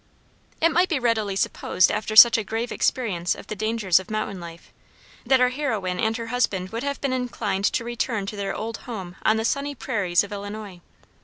It 0.59 0.71
might 0.71 0.89
be 0.89 0.97
readily 0.97 1.35
supposed 1.35 1.91
after 1.91 2.15
such 2.15 2.35
a 2.35 2.43
grave 2.43 2.71
experience 2.71 3.35
of 3.35 3.45
the 3.45 3.55
dangers 3.55 3.99
of 3.99 4.09
mountain 4.09 4.39
life, 4.39 4.73
that 5.27 5.39
our 5.39 5.49
heroine 5.49 5.99
and 5.99 6.17
her 6.17 6.25
husband 6.33 6.69
would 6.69 6.81
have 6.81 6.99
been 7.01 7.13
inclined 7.13 7.65
to 7.65 7.83
return 7.83 8.25
to 8.25 8.35
their 8.35 8.55
old 8.55 8.77
home 8.89 9.15
on 9.21 9.37
the 9.37 9.45
sunny 9.45 9.75
prairies 9.75 10.23
of 10.23 10.31
Illinois. 10.31 10.81